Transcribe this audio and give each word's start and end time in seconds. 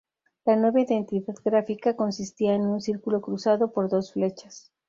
La 0.45 0.55
nueva 0.55 0.81
identidad 0.81 1.35
gráfica 1.45 1.95
consistía 1.95 2.55
en 2.55 2.63
un 2.63 2.81
círculo 2.81 3.21
cruzado 3.21 3.71
por 3.71 3.87
dos 3.87 4.13
flechas. 4.13 4.71